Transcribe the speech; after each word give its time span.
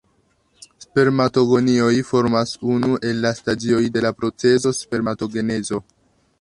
Spermatogonioj 0.85 1.91
formas 2.13 2.55
unu 2.77 2.91
el 3.11 3.21
la 3.27 3.35
stadioj 3.43 3.85
de 3.99 4.07
la 4.09 4.15
procezo 4.23 4.77
spermatogenezo. 4.83 5.85